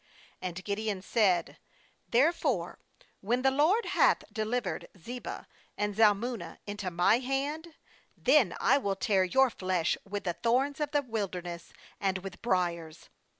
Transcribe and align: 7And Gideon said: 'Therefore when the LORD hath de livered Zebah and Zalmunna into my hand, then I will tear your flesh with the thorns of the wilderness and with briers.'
7And 0.41 0.63
Gideon 0.63 1.01
said: 1.03 1.59
'Therefore 2.09 2.79
when 3.19 3.43
the 3.43 3.51
LORD 3.51 3.85
hath 3.85 4.23
de 4.33 4.43
livered 4.43 4.87
Zebah 4.97 5.45
and 5.77 5.93
Zalmunna 5.95 6.57
into 6.65 6.89
my 6.89 7.19
hand, 7.19 7.75
then 8.17 8.55
I 8.59 8.79
will 8.79 8.95
tear 8.95 9.23
your 9.23 9.51
flesh 9.51 9.95
with 10.03 10.23
the 10.23 10.33
thorns 10.33 10.79
of 10.79 10.89
the 10.89 11.03
wilderness 11.03 11.71
and 11.99 12.17
with 12.17 12.41
briers.' 12.41 13.09